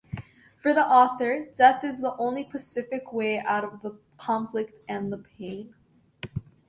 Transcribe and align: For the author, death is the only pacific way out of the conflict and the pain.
For 0.63 0.73
the 0.73 0.83
author, 0.83 1.45
death 1.55 1.83
is 1.83 2.01
the 2.01 2.15
only 2.17 2.43
pacific 2.43 3.13
way 3.13 3.37
out 3.39 3.63
of 3.63 3.83
the 3.83 3.99
conflict 4.17 4.79
and 4.89 5.13
the 5.13 5.19
pain. 5.19 5.75